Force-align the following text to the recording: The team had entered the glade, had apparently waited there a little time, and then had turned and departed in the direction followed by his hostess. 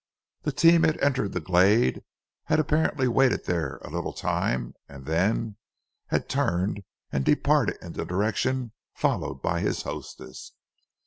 The 0.41 0.51
team 0.51 0.81
had 0.81 0.99
entered 0.99 1.33
the 1.33 1.39
glade, 1.39 2.01
had 2.45 2.59
apparently 2.59 3.07
waited 3.07 3.45
there 3.45 3.77
a 3.83 3.91
little 3.91 4.13
time, 4.13 4.73
and 4.89 5.05
then 5.05 5.57
had 6.07 6.27
turned 6.27 6.81
and 7.11 7.23
departed 7.23 7.77
in 7.83 7.93
the 7.93 8.03
direction 8.03 8.71
followed 8.95 9.43
by 9.43 9.59
his 9.59 9.83
hostess. 9.83 10.53